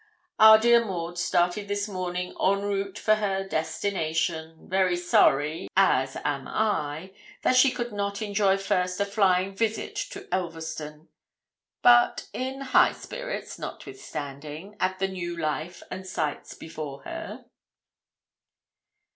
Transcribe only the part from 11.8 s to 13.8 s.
but in high spirits,